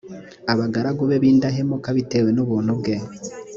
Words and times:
abagaragu 0.51 1.03
be 1.09 1.17
b 1.21 1.25
indahemuka 1.31 1.87
bitewe 1.97 2.29
n 2.33 2.37
ubuntu 2.43 2.71
bwe 2.79 2.95